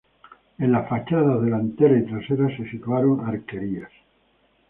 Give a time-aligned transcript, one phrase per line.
[0.57, 3.91] En las fachadas delantera y trasera se situaron arquerías.